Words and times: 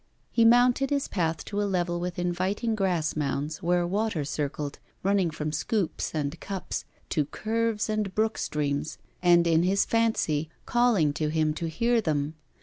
He 0.31 0.45
mounted 0.45 0.89
his 0.89 1.07
path 1.07 1.45
to 1.45 1.61
a 1.61 1.65
level 1.69 1.99
with 1.99 2.17
inviting 2.17 2.73
grassmounds 2.75 3.61
where 3.61 3.85
water 3.85 4.25
circled, 4.25 4.79
running 5.03 5.29
from 5.29 5.51
scoops 5.51 6.15
and 6.15 6.39
cups 6.39 6.85
to 7.09 7.25
curves 7.25 7.87
and 7.87 8.15
brook 8.15 8.39
streams, 8.39 8.97
and 9.21 9.45
in 9.45 9.61
his 9.61 9.85
fancy 9.85 10.49
calling 10.65 11.13
to 11.13 11.27
him 11.29 11.53
to 11.53 11.69
hear 11.69 12.01
them. 12.01 12.33